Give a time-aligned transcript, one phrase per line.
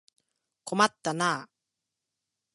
[0.63, 1.49] 困ったなあ。